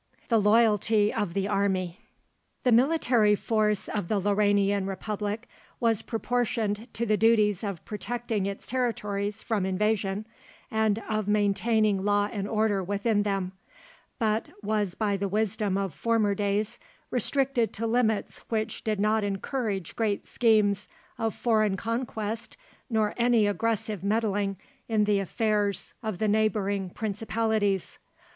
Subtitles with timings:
[0.29, 1.99] THE LOYALTY OF THE ARMY.
[2.63, 5.47] The military force of the Lauranian Republic
[5.79, 10.25] was proportioned to the duties of protecting its territories from invasion
[10.71, 13.51] and of maintaining law and order within them,
[14.17, 16.79] but was by the wisdom of former days
[17.11, 20.87] restricted to limits which did not encourage great schemes
[21.19, 22.57] of foreign conquest
[22.89, 24.57] nor any aggressive meddling
[24.89, 27.99] in the affairs of the neighbouring principalities.